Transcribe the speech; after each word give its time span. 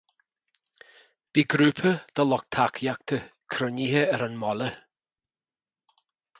Bhí 1.37 1.43
grúpa 1.55 1.91
de 2.21 2.25
lucht 2.31 2.49
tacaíochta 2.57 3.21
cruinnithe 3.57 4.03
ar 4.17 4.27
an 4.31 4.41
mbaile. 4.43 4.73